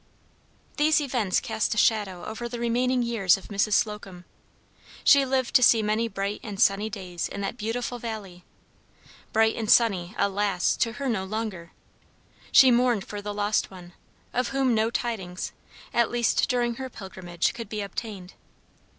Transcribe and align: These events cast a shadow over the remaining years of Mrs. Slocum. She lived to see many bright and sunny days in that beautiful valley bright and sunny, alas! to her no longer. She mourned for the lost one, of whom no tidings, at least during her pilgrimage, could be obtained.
These 0.77 0.99
events 0.99 1.39
cast 1.39 1.75
a 1.75 1.77
shadow 1.77 2.25
over 2.25 2.49
the 2.49 2.57
remaining 2.59 3.03
years 3.03 3.37
of 3.37 3.49
Mrs. 3.49 3.73
Slocum. 3.73 4.25
She 5.03 5.25
lived 5.27 5.53
to 5.53 5.61
see 5.61 5.83
many 5.83 6.07
bright 6.07 6.39
and 6.41 6.59
sunny 6.59 6.89
days 6.89 7.29
in 7.29 7.41
that 7.41 7.55
beautiful 7.55 7.99
valley 7.99 8.43
bright 9.31 9.55
and 9.55 9.69
sunny, 9.69 10.15
alas! 10.17 10.75
to 10.77 10.93
her 10.93 11.07
no 11.07 11.23
longer. 11.23 11.71
She 12.51 12.71
mourned 12.71 13.05
for 13.05 13.21
the 13.21 13.31
lost 13.31 13.69
one, 13.69 13.93
of 14.33 14.47
whom 14.47 14.73
no 14.73 14.89
tidings, 14.89 15.51
at 15.93 16.09
least 16.09 16.49
during 16.49 16.77
her 16.77 16.89
pilgrimage, 16.89 17.53
could 17.53 17.69
be 17.69 17.81
obtained. 17.81 18.33